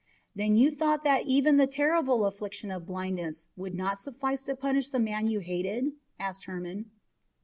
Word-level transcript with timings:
"Then 0.35 0.55
you 0.55 0.71
thought 0.71 1.03
that 1.03 1.27
even 1.27 1.57
the 1.57 1.67
terrible 1.67 2.25
affliction 2.25 2.71
of 2.71 2.87
blindness 2.87 3.45
would 3.55 3.75
not 3.75 3.99
suffice 3.99 4.41
to 4.45 4.55
punish 4.55 4.89
the 4.89 4.97
man 4.97 5.27
you 5.27 5.41
hated?" 5.41 5.91
asked 6.19 6.45
Hermon. 6.45 6.89